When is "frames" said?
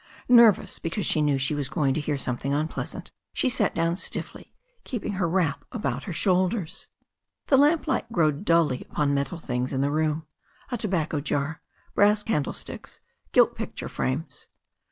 13.87-14.47